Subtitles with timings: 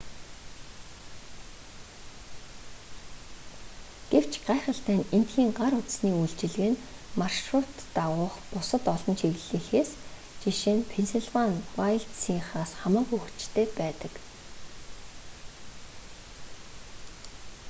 [4.11, 6.83] гэвч гайхалтай нь эндхийн гар утасны үйлчилгээ нь
[7.21, 9.91] маршрут дагуух бусад олон чиглэлийнхээс
[10.41, 14.13] ж.нь пеннсилвани вайлдсынхаас хамаагүй хүчтэй байдаг